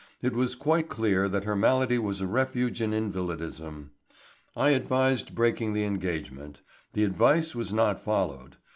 [0.23, 3.91] It was quite clear that her malady was a refuge in invalidism.
[4.57, 6.61] I advised breaking the engagement.
[6.93, 8.55] The advice was not followed.